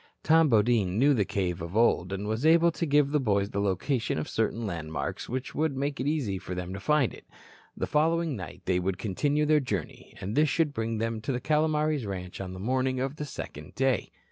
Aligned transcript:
Tom 0.23 0.49
Bodine 0.49 0.97
knew 0.97 1.13
the 1.13 1.25
cave 1.25 1.61
of 1.61 1.77
old 1.77 2.11
and 2.11 2.27
was 2.27 2.43
able 2.43 2.71
to 2.71 2.87
give 2.87 3.11
the 3.11 3.19
boys 3.19 3.51
the 3.51 3.59
location 3.61 4.17
of 4.17 4.27
certain 4.27 4.65
landmarks 4.65 5.29
which 5.29 5.53
would 5.53 5.77
make 5.77 5.99
it 5.99 6.07
easy 6.07 6.39
for 6.39 6.55
them 6.55 6.73
to 6.73 6.79
find 6.79 7.13
it. 7.13 7.27
The 7.77 7.85
following 7.85 8.35
night 8.35 8.63
they 8.65 8.79
would 8.79 8.97
continue 8.97 9.45
their 9.45 9.59
journey, 9.59 10.15
and 10.19 10.33
this 10.35 10.49
should 10.49 10.73
bring 10.73 10.97
them 10.97 11.21
to 11.21 11.31
the 11.31 11.39
Calomares 11.39 12.07
ranch 12.07 12.41
on 12.41 12.53
the 12.53 12.59
morning 12.59 12.99
of 12.99 13.17
the 13.17 13.25
second 13.25 13.75
day. 13.75 14.11